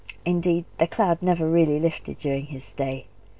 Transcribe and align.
Indeed, 0.25 0.65
the 0.79 0.87
cloud 0.87 1.21
never 1.21 1.47
really 1.47 1.79
lifted 1.79 2.17
during 2.17 2.47
his 2.47 2.65
stay. 2.65 3.05